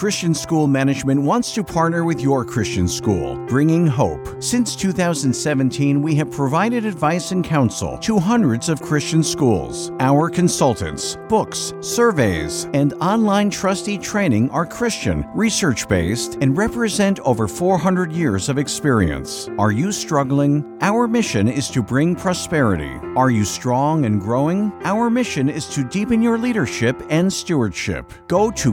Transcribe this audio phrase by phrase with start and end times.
[0.00, 4.42] Christian School Management wants to partner with your Christian school, bringing hope.
[4.42, 9.92] Since 2017, we have provided advice and counsel to hundreds of Christian schools.
[10.00, 17.46] Our consultants, books, surveys, and online trustee training are Christian, research based, and represent over
[17.46, 19.50] 400 years of experience.
[19.58, 20.78] Are you struggling?
[20.80, 22.94] Our mission is to bring prosperity.
[23.18, 24.72] Are you strong and growing?
[24.82, 28.10] Our mission is to deepen your leadership and stewardship.
[28.28, 28.72] Go to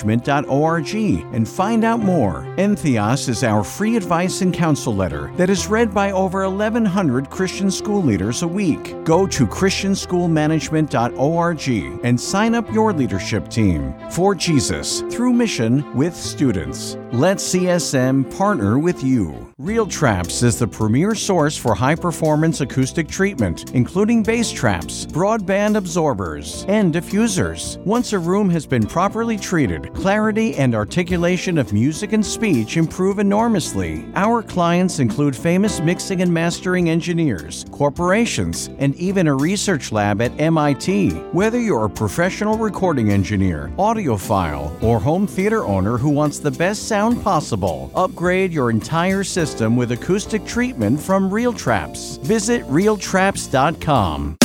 [0.00, 0.94] Christianschoolmanagement.org
[1.34, 2.42] and find out more.
[2.56, 7.70] Entheos is our free advice and counsel letter that is read by over 1,100 Christian
[7.70, 8.94] school leaders a week.
[9.04, 16.98] Go to Christianschoolmanagement.org and sign up your leadership team for Jesus through mission with students.
[17.12, 19.49] Let CSM partner with you.
[19.60, 25.76] Real Traps is the premier source for high performance acoustic treatment, including bass traps, broadband
[25.76, 27.76] absorbers, and diffusers.
[27.84, 33.18] Once a room has been properly treated, clarity and articulation of music and speech improve
[33.18, 34.06] enormously.
[34.14, 40.32] Our clients include famous mixing and mastering engineers, corporations, and even a research lab at
[40.40, 41.10] MIT.
[41.32, 46.88] Whether you're a professional recording engineer, audiophile, or home theater owner who wants the best
[46.88, 52.16] sound possible, upgrade your entire system with acoustic treatment from Real Traps.
[52.18, 54.39] Visit realtraps.com.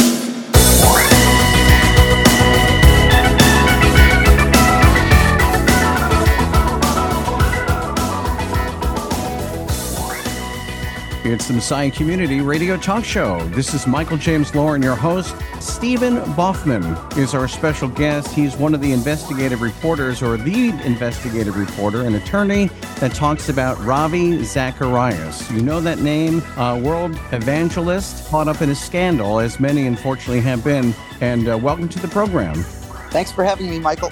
[11.27, 13.43] It's the Messiah Community Radio Talk Show.
[13.47, 15.35] This is Michael James Lauren, your host.
[15.59, 18.31] Stephen Baughman is our special guest.
[18.31, 22.67] He's one of the investigative reporters, or the investigative reporter, an attorney
[22.99, 25.49] that talks about Ravi Zacharias.
[25.49, 26.43] You know that name,
[26.83, 30.93] world evangelist, caught up in a scandal, as many unfortunately have been.
[31.21, 32.61] And uh, welcome to the program.
[33.09, 34.11] Thanks for having me, Michael.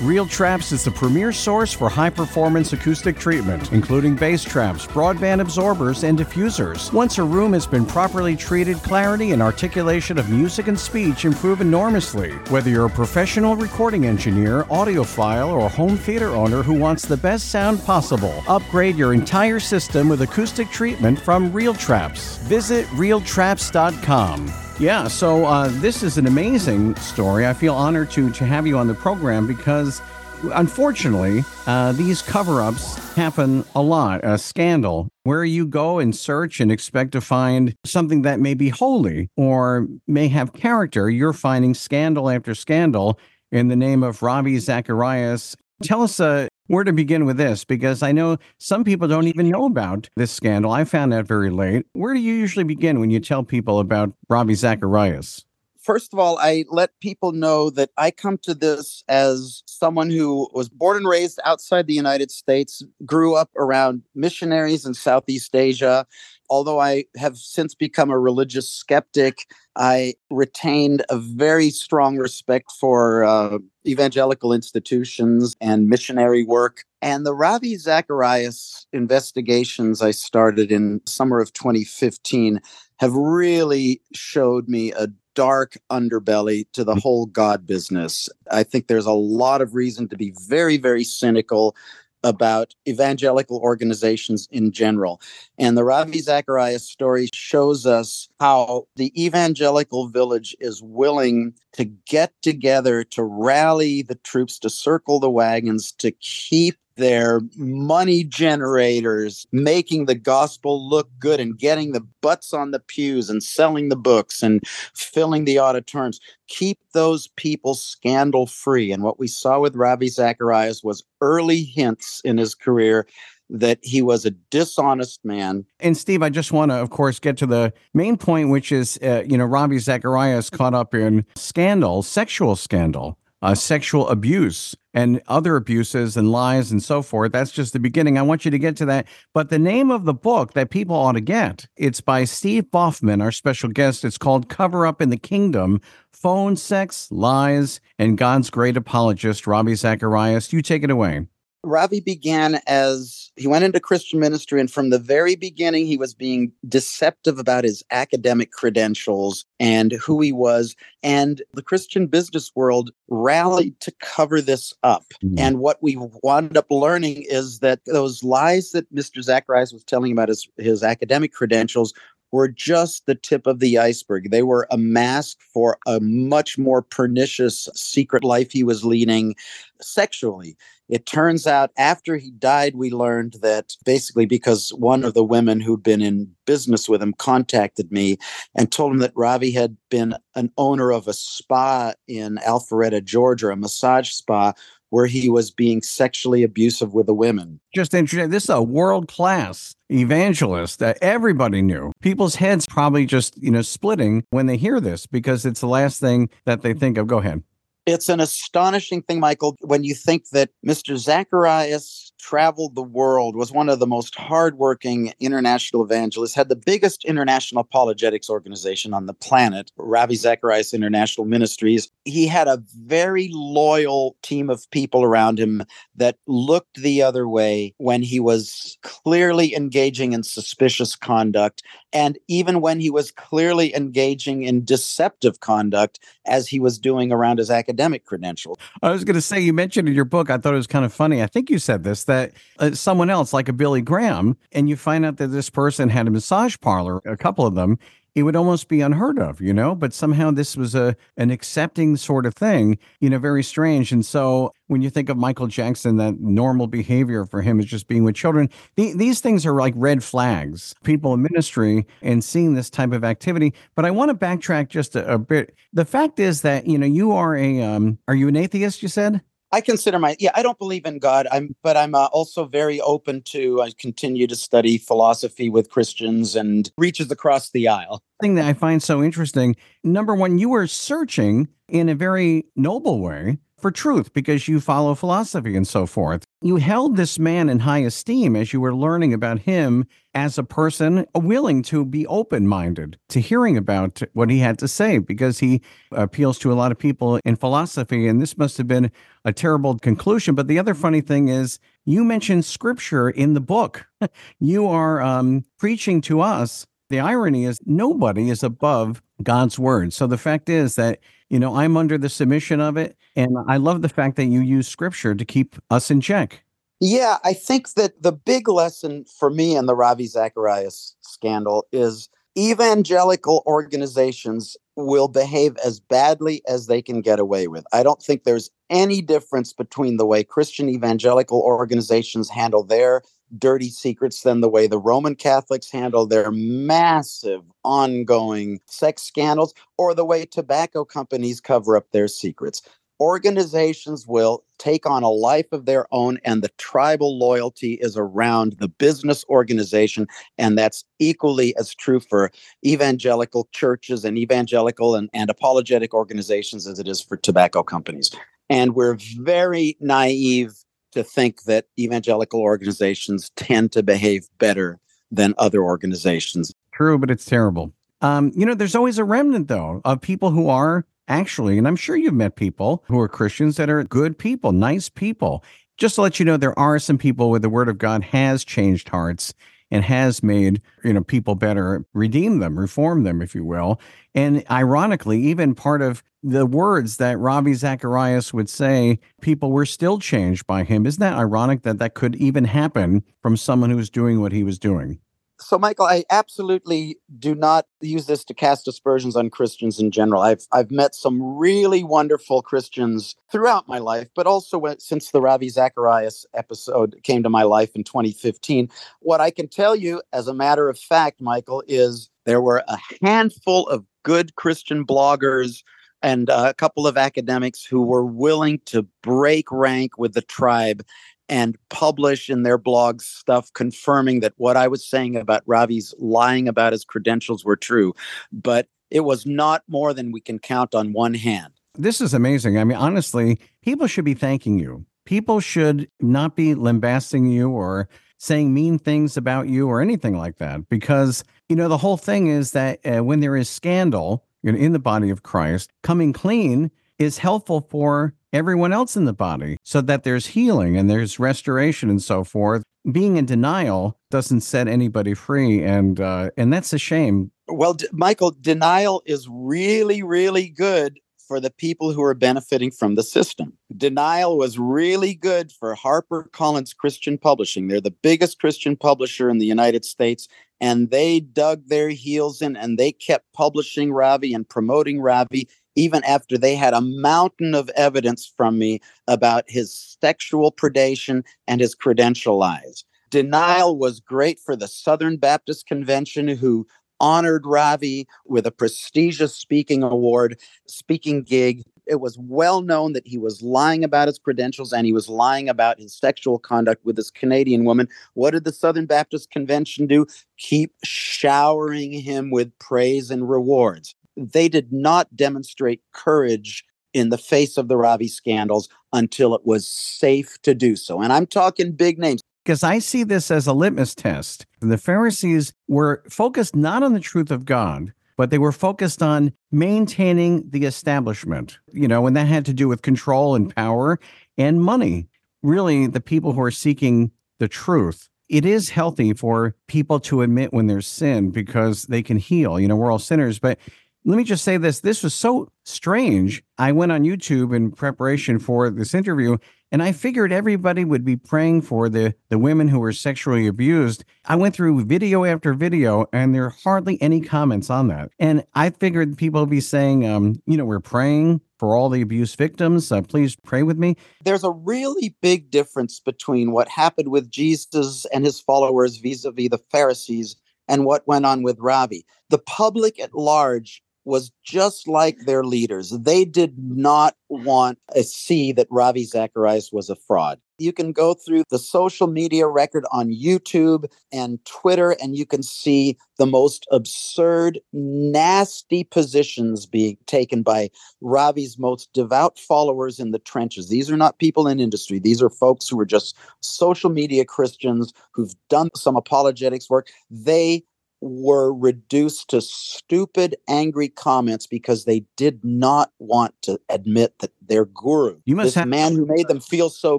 [0.00, 5.42] Real Traps is the premier source for high performance acoustic treatment, including bass traps, broadband
[5.42, 6.90] absorbers, and diffusers.
[6.90, 11.60] Once a room has been properly treated, clarity and articulation of music and speech improve
[11.60, 12.30] enormously.
[12.48, 17.50] Whether you're a professional recording engineer, audiophile, or home theater owner who wants the best
[17.50, 22.38] sound possible, upgrade your entire system with acoustic treatment from Real Traps.
[22.38, 24.63] Visit realtraps.com.
[24.80, 27.46] Yeah, so uh, this is an amazing story.
[27.46, 30.02] I feel honored to to have you on the program because,
[30.42, 34.24] unfortunately, uh, these cover-ups happen a lot.
[34.24, 38.68] A scandal where you go and search and expect to find something that may be
[38.68, 41.08] holy or may have character.
[41.08, 43.20] You're finding scandal after scandal
[43.52, 45.56] in the name of Ravi Zacharias.
[45.84, 49.50] Tell us uh, where to begin with this because I know some people don't even
[49.50, 50.72] know about this scandal.
[50.72, 51.86] I found out very late.
[51.92, 55.44] Where do you usually begin when you tell people about Ravi Zacharias?
[55.84, 60.48] First of all, I let people know that I come to this as someone who
[60.54, 66.06] was born and raised outside the United States, grew up around missionaries in Southeast Asia.
[66.50, 69.46] Although I have since become a religious skeptic,
[69.76, 76.84] I retained a very strong respect for uh, evangelical institutions and missionary work.
[77.02, 82.60] And the Ravi Zacharias investigations I started in summer of 2015
[83.00, 88.28] have really showed me a dark underbelly to the whole God business.
[88.50, 91.76] I think there's a lot of reason to be very, very cynical
[92.24, 95.20] about evangelical organizations in general.
[95.58, 102.32] And the Ravi Zacharias story shows us how the evangelical village is willing to get
[102.42, 110.06] together to rally the troops, to circle the wagons, to keep their money generators making
[110.06, 114.42] the gospel look good and getting the butts on the pews and selling the books
[114.42, 114.62] and
[114.94, 116.20] filling the auditoriums.
[116.48, 118.92] Keep those people scandal free.
[118.92, 123.06] And what we saw with Ravi Zacharias was early hints in his career
[123.50, 125.64] that he was a dishonest man.
[125.80, 128.98] And Steve, I just want to, of course, get to the main point, which is,
[129.02, 135.20] uh, you know, Ravi Zacharias caught up in scandal, sexual scandal uh, sexual abuse and
[135.28, 137.32] other abuses and lies and so forth.
[137.32, 138.16] That's just the beginning.
[138.16, 139.06] I want you to get to that.
[139.34, 143.22] But the name of the book that people ought to get, it's by Steve Baughman,
[143.22, 144.02] our special guest.
[144.02, 149.74] It's called Cover Up in the Kingdom Phone Sex, Lies, and God's Great Apologist, Ravi
[149.74, 150.50] Zacharias.
[150.50, 151.26] You take it away.
[151.64, 156.14] Ravi began as he went into Christian ministry, and from the very beginning, he was
[156.14, 160.76] being deceptive about his academic credentials and who he was.
[161.02, 165.04] And the Christian business world rallied to cover this up.
[165.24, 165.38] Mm-hmm.
[165.38, 169.22] And what we wound up learning is that those lies that Mr.
[169.22, 171.92] Zacharias was telling about his, his academic credentials
[172.34, 174.32] were just the tip of the iceberg.
[174.32, 179.36] They were a mask for a much more pernicious secret life he was leading
[179.80, 180.56] sexually.
[180.88, 185.60] It turns out after he died, we learned that basically because one of the women
[185.60, 188.18] who'd been in business with him contacted me
[188.56, 193.50] and told him that Ravi had been an owner of a spa in Alpharetta, Georgia,
[193.50, 194.54] a massage spa
[194.94, 197.58] where he was being sexually abusive with the women.
[197.74, 198.30] Just interesting.
[198.30, 201.90] This is a world class evangelist that everybody knew.
[202.00, 206.00] People's heads probably just, you know, splitting when they hear this because it's the last
[206.00, 207.08] thing that they think of.
[207.08, 207.42] Go ahead.
[207.86, 210.96] It's an astonishing thing, Michael, when you think that Mr.
[210.96, 217.04] Zacharias traveled the world, was one of the most hardworking international evangelists, had the biggest
[217.04, 221.90] international apologetics organization on the planet, Ravi Zacharias International Ministries.
[222.06, 225.64] He had a very loyal team of people around him
[225.96, 231.62] that looked the other way when he was clearly engaging in suspicious conduct,
[231.92, 237.38] and even when he was clearly engaging in deceptive conduct, as he was doing around
[237.38, 238.56] his academic credentials.
[238.82, 240.86] I was going to say, you mentioned in your book, I thought it was kind
[240.86, 241.22] of funny.
[241.22, 242.13] I think you said this that
[242.58, 246.06] uh, someone else, like a Billy Graham, and you find out that this person had
[246.06, 247.78] a massage parlor, a couple of them,
[248.14, 251.96] it would almost be unheard of, you know, but somehow this was a an accepting
[251.96, 253.90] sort of thing, you know, very strange.
[253.90, 257.88] And so when you think of Michael Jackson, that normal behavior for him is just
[257.88, 258.48] being with children.
[258.76, 263.02] The, these things are like red flags, people in ministry and seeing this type of
[263.02, 263.52] activity.
[263.74, 265.54] But I want to backtrack just a, a bit.
[265.72, 268.88] The fact is that, you know, you are a, um, are you an atheist, you
[268.88, 269.22] said?
[269.54, 270.32] I consider my yeah.
[270.34, 271.28] I don't believe in God.
[271.30, 273.62] I'm, but I'm uh, also very open to.
[273.62, 278.02] I continue to study philosophy with Christians and reaches across the aisle.
[278.20, 279.54] Thing that I find so interesting.
[279.84, 284.94] Number one, you were searching in a very noble way for truth because you follow
[284.94, 286.24] philosophy and so forth.
[286.42, 290.44] You held this man in high esteem as you were learning about him as a
[290.44, 295.38] person willing to be open minded to hearing about what he had to say because
[295.38, 298.06] he appeals to a lot of people in philosophy.
[298.06, 298.92] And this must have been
[299.24, 300.34] a terrible conclusion.
[300.34, 303.86] But the other funny thing is, you mentioned scripture in the book.
[304.38, 306.66] you are um, preaching to us.
[306.90, 309.92] The irony is, nobody is above God's word.
[309.92, 311.00] So the fact is that
[311.34, 312.96] you know, I'm under the submission of it.
[313.16, 316.44] And I love the fact that you use scripture to keep us in check.
[316.80, 322.08] Yeah, I think that the big lesson for me in the Ravi Zacharias scandal is
[322.36, 327.64] evangelical organizations will behave as badly as they can get away with.
[327.72, 333.02] I don't think there's any difference between the way Christian evangelical organizations handle their
[333.38, 339.94] dirty secrets than the way the Roman Catholics handle their massive ongoing sex scandals or
[339.94, 342.62] the way tobacco companies cover up their secrets.
[343.00, 348.52] Organizations will take on a life of their own, and the tribal loyalty is around
[348.60, 350.06] the business organization.
[350.38, 352.30] And that's equally as true for
[352.64, 358.12] evangelical churches and evangelical and, and apologetic organizations as it is for tobacco companies.
[358.48, 360.63] And we're very naive
[360.94, 366.52] to think that evangelical organizations tend to behave better than other organizations.
[366.72, 367.72] True, but it's terrible.
[368.00, 371.76] Um, you know, there's always a remnant, though, of people who are actually, and I'm
[371.76, 375.44] sure you've met people who are Christians that are good people, nice people.
[375.76, 378.44] Just to let you know, there are some people where the word of God has
[378.44, 379.34] changed hearts
[379.70, 383.80] and has made you know people better redeem them reform them if you will.
[384.14, 389.98] And ironically even part of the words that Ravi Zacharias would say people were still
[389.98, 390.86] changed by him.
[390.86, 394.42] Isn't that ironic that that could even happen from someone who was doing what he
[394.42, 395.00] was doing
[395.44, 400.22] so michael i absolutely do not use this to cast aspersions on christians in general.
[400.22, 405.20] I've i've met some really wonderful christians throughout my life but also when, since the
[405.20, 408.68] ravi zacharias episode came to my life in 2015
[409.00, 412.78] what i can tell you as a matter of fact michael is there were a
[413.02, 415.62] handful of good christian bloggers
[416.04, 420.84] and uh, a couple of academics who were willing to break rank with the tribe
[421.28, 426.48] and publish in their blogs stuff confirming that what I was saying about Ravi's lying
[426.48, 427.94] about his credentials were true.
[428.32, 431.52] But it was not more than we can count on one hand.
[431.76, 432.58] This is amazing.
[432.58, 434.86] I mean, honestly, people should be thanking you.
[435.04, 437.88] People should not be lambasting you or
[438.18, 442.28] saying mean things about you or anything like that because, you know, the whole thing
[442.28, 446.12] is that uh, when there is scandal you know, in the body of Christ, coming
[446.12, 451.18] clean is helpful for everyone else in the body so that there's healing and there's
[451.18, 452.62] restoration and so forth.
[452.90, 457.30] Being in denial doesn't set anybody free and uh, and that's a shame.
[457.48, 462.96] Well, D- Michael, denial is really really good for the people who are benefiting from
[462.96, 463.54] the system.
[463.74, 467.68] Denial was really good for Harper Collins Christian Publishing.
[467.68, 470.28] They're the biggest Christian publisher in the United States,
[470.60, 476.02] and they dug their heels in and they kept publishing Ravi and promoting Ravi even
[476.04, 481.74] after they had a mountain of evidence from me about his sexual predation and his
[481.74, 482.84] credential lies.
[483.10, 486.66] Denial was great for the Southern Baptist Convention, who
[487.00, 491.62] honored Ravi with a prestigious speaking award, speaking gig.
[491.86, 495.48] It was well known that he was lying about his credentials and he was lying
[495.48, 497.88] about his sexual conduct with this Canadian woman.
[498.14, 500.06] What did the Southern Baptist Convention do?
[500.38, 503.94] Keep showering him with praise and rewards.
[504.16, 509.68] They did not demonstrate courage in the face of the Ravi scandals until it was
[509.68, 511.00] safe to do so.
[511.00, 514.46] And I'm talking big names because I see this as a litmus test.
[514.60, 519.32] The Pharisees were focused not on the truth of God, but they were focused on
[519.50, 523.98] maintaining the establishment, you know, and that had to do with control and power
[524.36, 525.08] and money.
[525.42, 528.08] Really, the people who are seeking the truth.
[528.30, 532.58] It is healthy for people to admit when there's sin because they can heal.
[532.58, 533.58] You know, we're all sinners, but
[534.04, 536.42] let me just say this this was so strange.
[536.58, 539.38] I went on YouTube in preparation for this interview
[539.74, 544.04] and I figured everybody would be praying for the, the women who were sexually abused.
[544.24, 548.12] I went through video after video, and there are hardly any comments on that.
[548.20, 552.02] And I figured people would be saying, um, you know, we're praying for all the
[552.02, 552.92] abuse victims.
[552.92, 553.96] Uh, please pray with me.
[554.24, 559.32] There's a really big difference between what happened with Jesus and his followers vis a
[559.32, 560.36] vis the Pharisees
[560.68, 562.06] and what went on with Ravi.
[562.30, 565.90] The public at large was just like their leaders.
[565.90, 570.38] They did not want to see that Ravi Zacharias was a fraud.
[570.58, 575.42] You can go through the social media record on YouTube and Twitter, and you can
[575.42, 580.70] see the most absurd, nasty positions being taken by
[581.00, 583.68] Ravi's most devout followers in the trenches.
[583.68, 587.92] These are not people in industry, these are folks who are just social media Christians
[588.12, 589.88] who've done some apologetics work.
[590.08, 590.62] They
[591.04, 597.66] were reduced to stupid, angry comments because they did not want to admit that their
[597.66, 599.98] guru, you must this have- man who made them feel so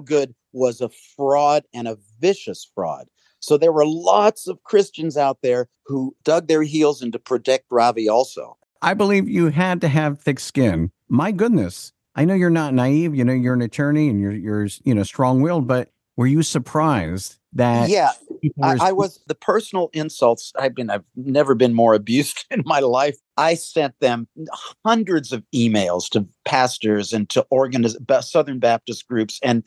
[0.00, 3.06] good, was a fraud and a vicious fraud.
[3.38, 7.66] So there were lots of Christians out there who dug their heels in to protect
[7.70, 8.56] Ravi also.
[8.82, 10.90] I believe you had to have thick skin.
[11.08, 11.92] My goodness.
[12.16, 15.02] I know you're not naive, you know, you're an attorney and you're you're you know
[15.02, 18.10] strong-willed, but were you surprised that yeah
[18.62, 22.80] I, I was the personal insults i've been i've never been more abused in my
[22.80, 23.16] life.
[23.38, 24.28] I sent them
[24.84, 29.62] hundreds of emails to pastors and to organiz- southern baptist groups and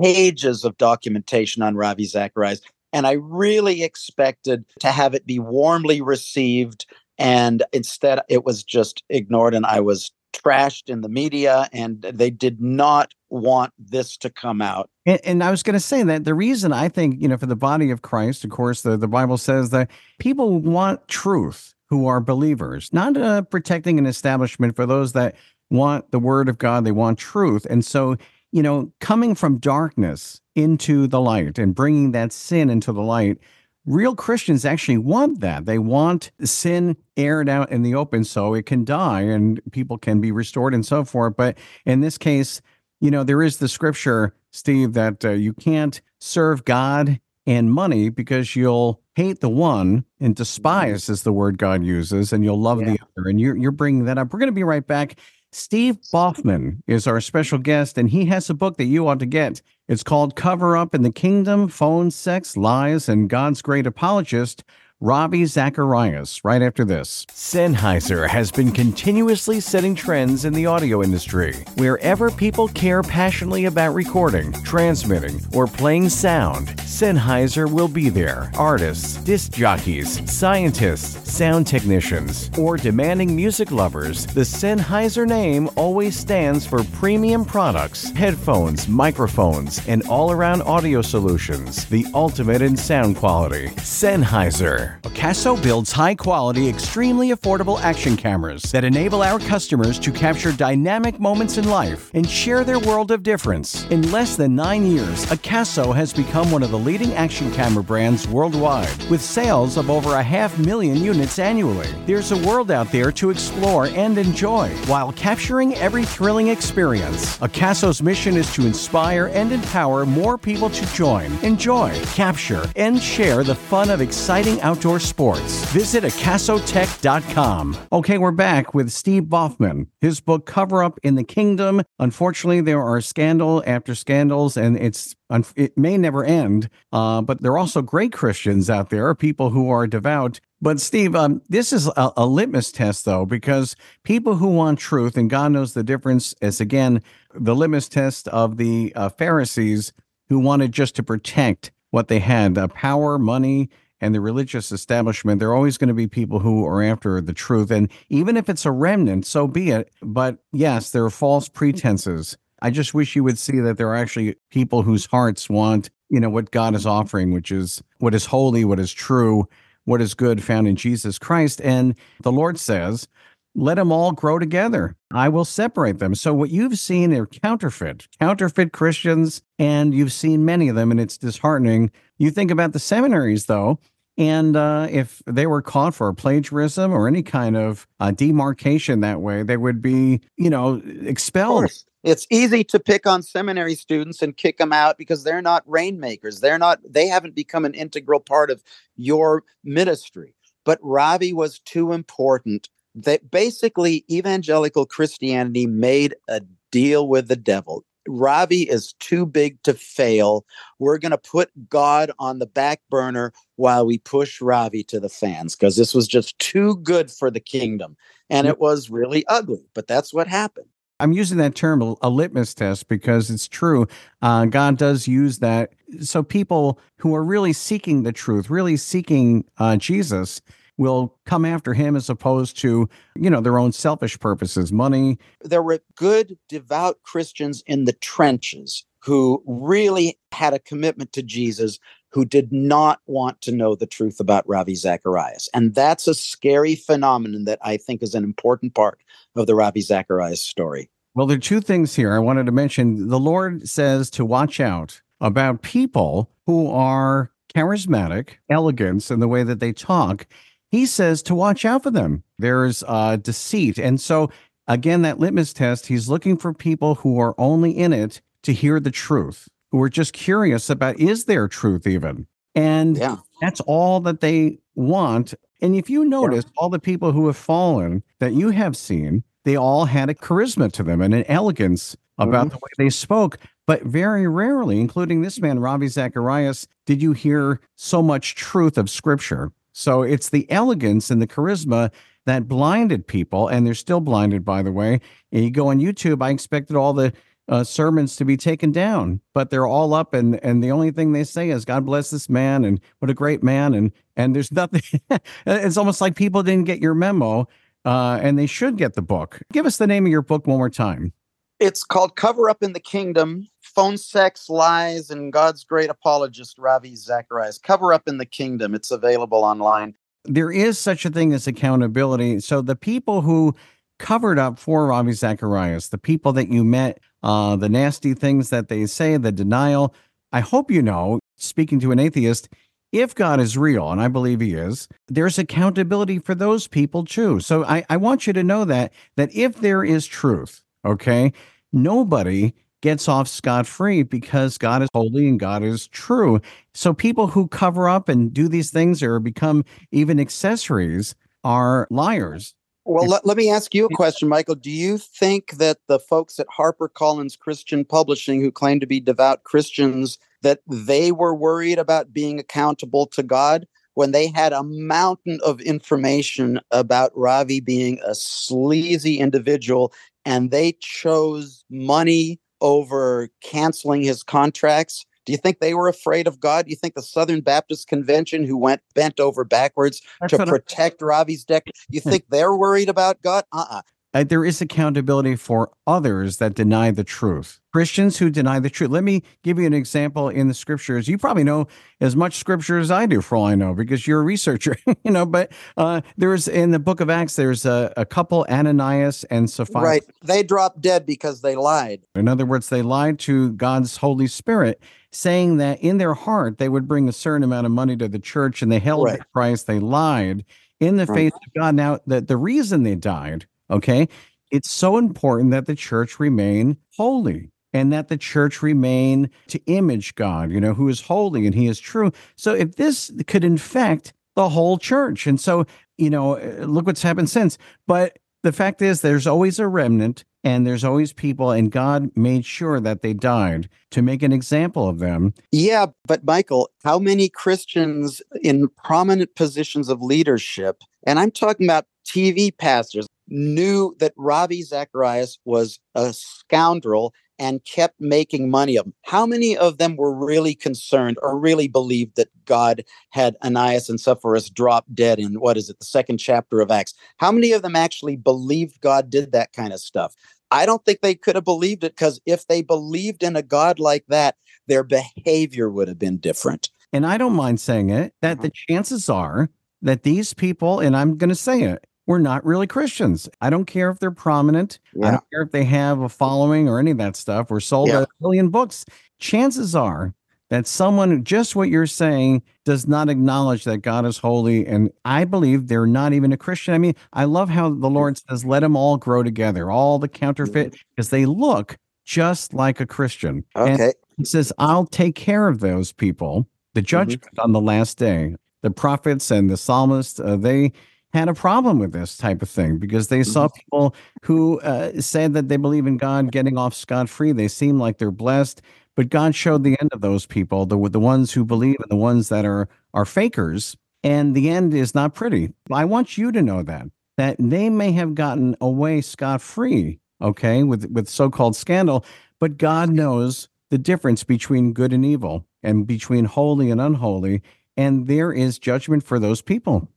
[0.00, 2.62] pages of documentation on ravi zacharias
[2.92, 6.86] and i really expected to have it be warmly received
[7.18, 12.30] and instead it was just ignored and i was trashed in the media and they
[12.30, 16.24] did not want this to come out And, and I was going to say that
[16.24, 19.08] the reason I think, you know, for the body of Christ, of course, the, the
[19.08, 24.86] Bible says that people want truth who are believers, not uh, protecting an establishment for
[24.86, 25.36] those that
[25.70, 27.66] want the word of God, they want truth.
[27.68, 28.16] And so,
[28.52, 33.38] you know, coming from darkness into the light and bringing that sin into the light,
[33.86, 35.66] real Christians actually want that.
[35.66, 40.20] They want sin aired out in the open so it can die and people can
[40.20, 41.36] be restored and so forth.
[41.36, 42.60] But in this case,
[43.00, 48.08] you know, there is the scripture, Steve, that uh, you can't serve God and money
[48.08, 52.78] because you'll hate the one and despise is the word God uses, and you'll love
[52.78, 53.28] the other.
[53.28, 54.32] And you're you're bringing that up.
[54.32, 55.18] We're going to be right back.
[55.54, 59.26] Steve Baughman is our special guest, and he has a book that you ought to
[59.26, 59.62] get.
[59.86, 64.64] It's called Cover Up in the Kingdom Phone, Sex, Lies, and God's Great Apologist.
[65.04, 67.26] Ravi Zacharias, right after this.
[67.26, 71.52] Sennheiser has been continuously setting trends in the audio industry.
[71.74, 78.50] Wherever people care passionately about recording, transmitting, or playing sound, Sennheiser will be there.
[78.56, 86.64] Artists, disc jockeys, scientists, sound technicians, or demanding music lovers, the Sennheiser name always stands
[86.64, 93.68] for premium products, headphones, microphones, and all around audio solutions, the ultimate in sound quality.
[93.76, 94.93] Sennheiser.
[95.02, 101.18] AKASO builds high quality, extremely affordable action cameras that enable our customers to capture dynamic
[101.18, 103.84] moments in life and share their world of difference.
[103.90, 108.28] In less than nine years, AKASO has become one of the leading action camera brands
[108.28, 111.88] worldwide, with sales of over a half million units annually.
[112.06, 117.36] There's a world out there to explore and enjoy while capturing every thrilling experience.
[117.38, 123.42] AKASO's mission is to inspire and empower more people to join, enjoy, capture, and share
[123.42, 125.64] the fun of exciting outdoor sports.
[125.72, 127.76] Visit akasotech.com.
[127.90, 129.86] Okay, we're back with Steve Baughman.
[130.00, 131.82] His book Cover Up in the Kingdom.
[131.98, 135.16] Unfortunately, there are scandal after scandals, and it's
[135.56, 136.68] it may never end.
[136.92, 140.40] Uh, but there are also great Christians out there, people who are devout.
[140.60, 145.16] But Steve, um, this is a, a litmus test, though, because people who want truth,
[145.16, 147.02] and God knows the difference, is again
[147.34, 149.92] the litmus test of the uh, Pharisees
[150.28, 153.68] who wanted just to protect what they had uh, power, money,
[154.04, 155.40] and the religious establishment.
[155.40, 157.70] There are always going to be people who are after the truth.
[157.70, 159.90] And even if it's a remnant, so be it.
[160.02, 162.36] But yes, there are false pretenses.
[162.60, 166.20] I just wish you would see that there are actually people whose hearts want, you
[166.20, 169.48] know, what God is offering, which is what is holy, what is true,
[169.86, 171.62] what is good found in Jesus Christ.
[171.62, 173.08] And the Lord says,
[173.54, 174.96] let them all grow together.
[175.12, 176.14] I will separate them.
[176.14, 181.00] So, what you've seen are counterfeit, counterfeit Christians, and you've seen many of them, and
[181.00, 181.92] it's disheartening.
[182.18, 183.78] You think about the seminaries, though,
[184.16, 189.20] and uh, if they were caught for plagiarism or any kind of uh, demarcation that
[189.20, 191.70] way, they would be, you know, expelled.
[192.04, 196.40] It's easy to pick on seminary students and kick them out because they're not rainmakers.
[196.40, 198.62] They're not, they haven't become an integral part of
[198.96, 200.34] your ministry.
[200.64, 207.84] But Ravi was too important that basically evangelical Christianity made a deal with the devil.
[208.08, 210.44] Ravi is too big to fail.
[210.78, 215.08] We're going to put God on the back burner while we push Ravi to the
[215.08, 217.96] fans because this was just too good for the kingdom.
[218.30, 220.66] And it was really ugly, but that's what happened.
[221.00, 223.86] I'm using that term a litmus test because it's true.
[224.22, 225.72] Uh, God does use that.
[226.00, 230.40] So people who are really seeking the truth, really seeking uh, Jesus,
[230.76, 235.18] will come after him as opposed to, you know, their own selfish purposes, money.
[235.42, 241.78] There were good, devout Christians in the trenches who really had a commitment to Jesus
[242.10, 245.48] who did not want to know the truth about Ravi Zacharias.
[245.52, 249.00] And that's a scary phenomenon that I think is an important part
[249.36, 250.88] of the Ravi Zacharias story.
[251.14, 253.08] Well, there are two things here I wanted to mention.
[253.08, 259.42] The Lord says to watch out about people who are charismatic, elegance in the way
[259.42, 260.26] that they talk,
[260.74, 262.24] he says to watch out for them.
[262.36, 263.78] There's uh, deceit.
[263.78, 264.30] And so,
[264.66, 268.80] again, that litmus test, he's looking for people who are only in it to hear
[268.80, 272.26] the truth, who are just curious about is there truth even?
[272.56, 273.18] And yeah.
[273.40, 275.34] that's all that they want.
[275.62, 276.50] And if you notice, yeah.
[276.56, 280.72] all the people who have fallen that you have seen, they all had a charisma
[280.72, 282.54] to them and an elegance about mm-hmm.
[282.54, 283.38] the way they spoke.
[283.66, 288.90] But very rarely, including this man, Ravi Zacharias, did you hear so much truth of
[288.90, 289.52] scripture.
[289.74, 291.90] So it's the elegance and the charisma
[292.26, 295.00] that blinded people, and they're still blinded, by the way.
[295.30, 297.12] You go on YouTube, I expected all the
[297.48, 301.12] uh, sermons to be taken down, but they're all up, and and the only thing
[301.12, 304.50] they say is "God bless this man" and "What a great man," and and there's
[304.50, 304.82] nothing.
[305.46, 307.46] it's almost like people didn't get your memo,
[307.84, 309.42] uh, and they should get the book.
[309.52, 311.12] Give us the name of your book one more time.
[311.60, 316.96] It's called Cover Up in the Kingdom Phone Sex, Lies, and God's Great Apologist, Ravi
[316.96, 317.58] Zacharias.
[317.58, 318.74] Cover Up in the Kingdom.
[318.74, 319.94] It's available online.
[320.24, 322.40] There is such a thing as accountability.
[322.40, 323.54] So the people who
[323.98, 328.68] covered up for Ravi Zacharias, the people that you met, uh, the nasty things that
[328.68, 329.94] they say, the denial,
[330.32, 332.48] I hope you know, speaking to an atheist,
[332.92, 337.40] if God is real, and I believe he is, there's accountability for those people too.
[337.40, 341.32] So I, I want you to know that that if there is truth, Okay.
[341.72, 342.54] Nobody
[342.84, 346.38] gets off scot free because God is holy and God is true.
[346.74, 352.54] So people who cover up and do these things or become even accessories are liars.
[352.84, 354.56] Well, let, let me ask you a question, Michael.
[354.56, 359.44] Do you think that the folks at HarperCollins Christian Publishing who claim to be devout
[359.44, 365.40] Christians that they were worried about being accountable to God when they had a mountain
[365.42, 369.90] of information about Ravi being a sleazy individual
[370.26, 375.04] and they chose money over canceling his contracts.
[375.26, 376.64] Do you think they were afraid of God?
[376.64, 381.02] Do you think the Southern Baptist Convention, who went bent over backwards That's to protect
[381.02, 381.08] I'm...
[381.08, 383.44] Ravi's deck, you think they're worried about God?
[383.52, 383.78] Uh uh-uh.
[383.78, 383.82] uh
[384.14, 387.60] uh, there is accountability for others that deny the truth.
[387.72, 388.90] Christians who deny the truth.
[388.90, 391.08] Let me give you an example in the scriptures.
[391.08, 391.66] You probably know
[392.00, 395.10] as much scripture as I do, for all I know, because you're a researcher, you
[395.10, 395.26] know.
[395.26, 399.82] But uh, there's in the book of Acts, there's a, a couple, Ananias and Sapphira.
[399.84, 400.02] Right.
[400.22, 402.02] They dropped dead because they lied.
[402.14, 406.68] In other words, they lied to God's Holy Spirit, saying that in their heart they
[406.68, 409.18] would bring a certain amount of money to the church and they held Right.
[409.18, 409.64] the price.
[409.64, 410.44] They lied
[410.78, 411.16] in the Right.
[411.16, 411.74] face of God.
[411.74, 414.08] Now, the, the reason they died, okay,
[414.50, 420.14] it's so important that the church remain holy and that the church remain to image
[420.14, 422.12] God, you know, who is holy and he is true.
[422.36, 425.66] So if this could infect the whole church, and so,
[425.98, 427.58] you know, uh, look what's happened since.
[427.86, 432.44] But the fact is, there's always a remnant and there's always people, and God made
[432.44, 435.32] sure that they died to make an example of them.
[435.50, 441.86] Yeah, but Michael, how many Christians in prominent positions of leadership, and I'm talking about
[442.06, 448.94] TV pastors, knew that Ravi Zacharias was a scoundrel and kept making money of him?
[449.02, 454.00] How many of them were really concerned or really believed that God had Ananias and
[454.00, 456.94] Sapphira drop dead in what is it, the second chapter of Acts?
[457.18, 460.14] How many of them actually believed God did that kind of stuff?
[460.50, 463.80] I don't think they could have believed it because if they believed in a God
[463.80, 464.36] like that,
[464.68, 466.70] their behavior would have been different.
[466.92, 468.42] And I don't mind saying it, that mm-hmm.
[468.42, 469.50] the chances are
[469.82, 473.28] that these people, and I'm going to say it, were not really Christians.
[473.40, 474.78] I don't care if they're prominent.
[475.02, 477.88] I don't care if they have a following or any of that stuff or sold
[477.88, 478.02] Yeah.
[478.02, 478.84] a million books.
[479.18, 480.14] Chances are
[480.50, 484.66] that someone, just what you're saying, does not acknowledge that God is holy.
[484.66, 486.74] And I believe they're not even a Christian.
[486.74, 490.08] I mean, I love how the Lord says, let them all grow together, all the
[490.08, 493.44] counterfeit, because they look just like a Christian.
[493.56, 493.92] And Okay.
[494.18, 496.46] he says, I'll take care of those people.
[496.74, 498.36] The judgment on the last day.
[498.62, 500.72] The prophets and the psalmists, uh, they
[501.14, 505.32] had a problem with this type of thing because they saw people who uh, said
[505.34, 507.30] that they believe in God getting off scot free.
[507.30, 508.60] They seem like they're blessed,
[508.96, 511.96] but God showed the end of those people, the the ones who believe and the
[511.96, 513.76] ones that are are fakers.
[514.02, 515.54] And the end is not pretty.
[515.72, 520.64] I want you to know that that they may have gotten away scot free, okay,
[520.64, 522.04] with with so called scandal,
[522.40, 527.40] but God knows the difference between good and evil and between holy and unholy.
[527.76, 529.88] And there is judgment for those people.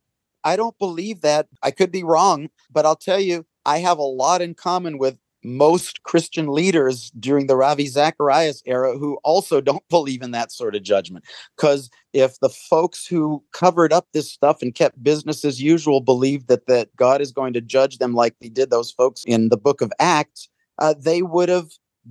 [0.44, 1.48] I don't believe that.
[1.64, 5.18] I could be wrong, but I'll tell you, I have a lot in common with
[5.44, 10.76] most Christian leaders during the Ravi Zacharias era who also don't believe in that sort
[10.76, 11.26] of judgment.
[11.56, 16.48] Because if the folks who covered up this stuff and kept business as usual believed
[16.48, 19.58] that, that God is going to judge them like he did those folks in the
[19.58, 21.70] book of Acts, uh, they would have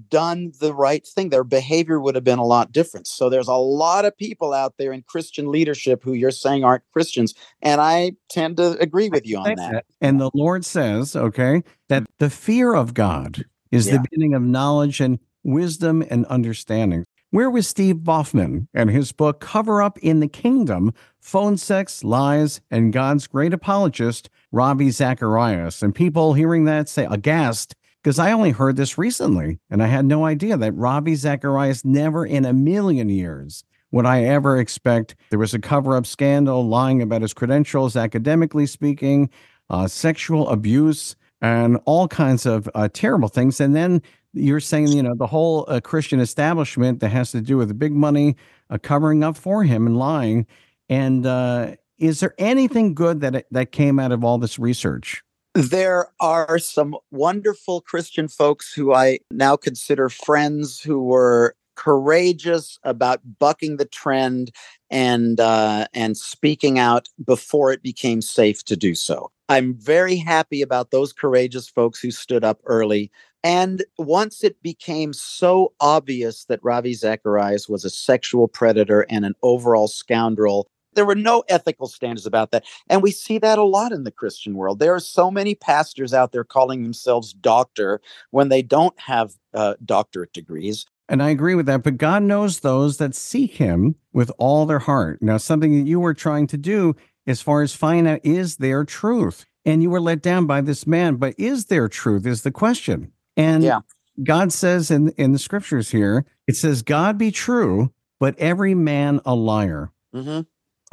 [0.09, 1.31] done the right thing.
[1.31, 3.07] Their behavior would have been a lot different.
[3.07, 6.85] So there's a lot of people out there in Christian leadership who you're saying aren't
[6.93, 7.35] Christians.
[7.63, 9.85] And I tend to agree with you on that.
[10.01, 13.95] And the Lord says, okay, that the fear of God is Yeah.
[13.95, 17.05] the beginning of knowledge and wisdom and understanding.
[17.31, 22.61] Where was Steve Baughman and his book Cover Up in the Kingdom Phone Sex, Lies,
[22.71, 25.83] and God's Great Apologist, Ravi Zacharias?
[25.83, 27.75] And people hearing that say, aghast,
[28.07, 32.25] because I only heard this recently and I had no idea that Ravi Zacharias never
[32.25, 37.03] in a million years would I ever expect there was a cover up scandal, lying
[37.03, 39.29] about his credentials, academically speaking,
[39.71, 43.59] uh, sexual abuse, and all kinds of uh, terrible things.
[43.61, 44.01] And then
[44.35, 47.75] you're saying, you know, the whole uh, Christian establishment that has to do with the
[47.75, 48.37] big money
[48.71, 50.47] uh, covering up for him and lying.
[50.89, 55.25] And uh, is there anything good that that came out of all this research?
[55.57, 63.21] There are some wonderful Christian folks who I now consider friends who were courageous about
[63.39, 64.51] bucking the trend
[64.91, 69.31] and uh, and speaking out before it became safe to do so.
[69.49, 73.11] I'm very happy about those courageous folks who stood up early.
[73.43, 79.35] And once it became so obvious that Ravi Zacharias was a sexual predator and an
[79.43, 82.65] overall scoundrel, there were no ethical standards about that.
[82.89, 84.81] And we see that a lot in the Christian world.
[84.81, 89.75] There are so many pastors out there calling themselves doctor when they don't have uh,
[89.85, 90.87] doctorate degrees.
[91.09, 91.85] And I agree with that.
[91.85, 95.23] But God knows those that seek Him with all their heart.
[95.23, 98.85] Now, something that you were trying to do as far as find out is there
[98.85, 99.47] truth?
[99.65, 102.27] And you were let down by this man, but is there truth?
[102.27, 103.13] Is the question.
[103.37, 103.81] And Yeah.
[104.23, 109.21] God says in, in the scriptures here, it says, God be true, but every man
[109.27, 109.91] a liar.
[110.15, 110.41] Mm-hmm.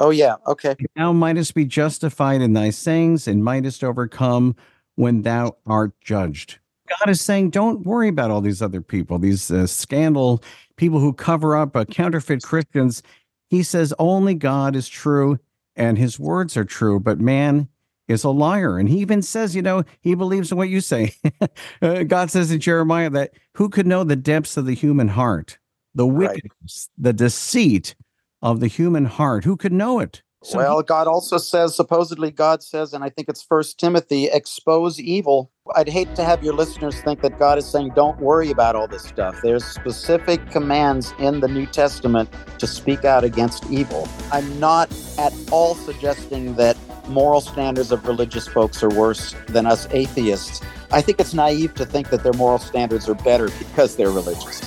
[0.00, 0.36] Oh, yeah.
[0.46, 0.74] Okay.
[0.96, 4.56] Thou mightest be justified in thy sayings and mightest overcome
[4.96, 6.58] when thou art judged.
[6.88, 10.42] God is saying, don't worry about all these other people, these uh, scandal
[10.76, 13.02] people who cover up uh, counterfeit Christians.
[13.48, 15.38] He says, only God is true
[15.76, 17.68] and his words are true, but man,
[18.06, 18.78] is a liar.
[18.78, 21.14] And he even says, you know, he believes in what you say.
[21.82, 25.58] Uh, God says in Jeremiah that who could know the depths of the human heart,
[25.94, 27.04] the wickedness, right.
[27.04, 27.94] the deceit
[28.44, 29.44] of the human heart?
[29.44, 30.22] Who could know it?
[30.44, 34.26] So well, he- God also says, supposedly, God says, and I think it's First Timothy,
[34.26, 35.50] expose evil.
[35.74, 38.86] I'd hate to have your listeners think that God is saying, don't worry about all
[38.86, 39.40] this stuff.
[39.42, 42.28] There's specific commands in the New Testament
[42.58, 44.06] to speak out against evil.
[44.30, 46.76] I'm not at all suggesting that
[47.08, 50.60] moral standards of religious folks are worse than us atheists.
[50.92, 54.60] I think it's naive to think that their moral standards are better because they're religious.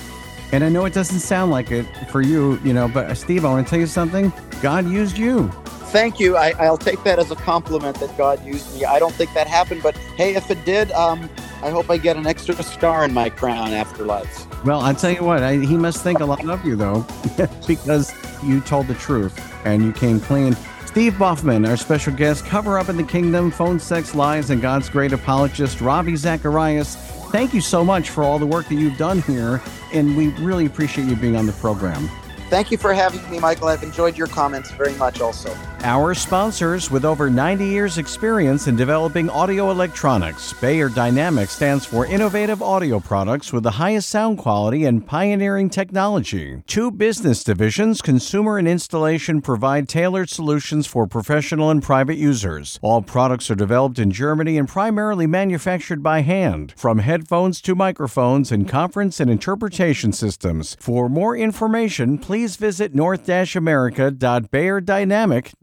[0.51, 3.49] And I know it doesn't sound like it for you, you know, but Steve, I
[3.49, 4.31] want to tell you something.
[4.61, 5.51] God used you
[5.87, 6.35] thank you.
[6.35, 8.85] I, will take that as a compliment that God used me.
[8.85, 11.29] I don't think that happened, but hey, if it did, um,
[11.63, 14.45] I hope I get an extra star in my crown after life.
[14.63, 17.05] Well, I'll tell you what, I, he must think a lot of you, though,
[17.67, 20.55] because you told the truth and you came clean.
[20.85, 24.89] Steve Baughman, our special guest, cover up in the kingdom, phone sex lies, and God's
[24.89, 26.95] great apologist, Ravi Zacharias.
[27.31, 29.61] Thank you so much for all the work that you've done here,
[29.93, 32.09] and we really appreciate you being on the program.
[32.49, 33.67] Thank you for having me, Michael.
[33.67, 35.53] I've enjoyed your comments very much also.
[35.83, 42.07] Our sponsors, with over 90 years' experience in developing audio electronics, Bayer Dynamics stands for
[42.07, 46.63] innovative audio products with the highest sound quality and pioneering technology.
[46.65, 52.79] Two business divisions, consumer and installation, provide tailored solutions for professional and private users.
[52.81, 58.51] All products are developed in Germany and primarily manufactured by hand, from headphones to microphones
[58.51, 60.75] and conference and interpretation systems.
[60.79, 62.95] For more information, please visit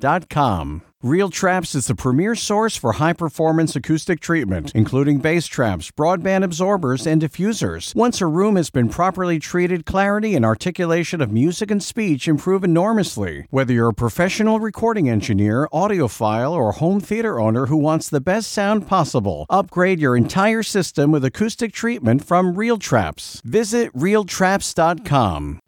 [0.05, 0.83] north-america.beyerdynamic.com.
[1.03, 6.45] Real Traps is the premier source for high performance acoustic treatment, including bass traps, broadband
[6.45, 7.95] absorbers, and diffusers.
[7.95, 12.65] Once a room has been properly treated, clarity and articulation of music and speech improve
[12.65, 13.45] enormously.
[13.51, 18.51] Whether you're a professional recording engineer, audiophile, or home theater owner who wants the best
[18.51, 23.43] sound possible, upgrade your entire system with acoustic treatment from Real Traps.
[23.45, 25.61] Visit realtraps.com.